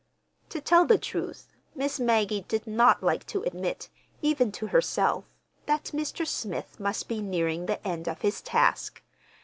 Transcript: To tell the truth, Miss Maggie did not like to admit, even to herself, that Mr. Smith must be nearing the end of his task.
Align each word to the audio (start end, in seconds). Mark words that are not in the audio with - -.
To 0.49 0.59
tell 0.59 0.85
the 0.87 0.97
truth, 0.97 1.53
Miss 1.75 1.99
Maggie 1.99 2.41
did 2.47 2.65
not 2.65 3.03
like 3.03 3.23
to 3.27 3.43
admit, 3.43 3.87
even 4.23 4.51
to 4.53 4.65
herself, 4.65 5.25
that 5.67 5.91
Mr. 5.93 6.25
Smith 6.25 6.79
must 6.79 7.07
be 7.07 7.21
nearing 7.21 7.67
the 7.67 7.87
end 7.87 8.07
of 8.07 8.21
his 8.21 8.41
task. 8.41 9.03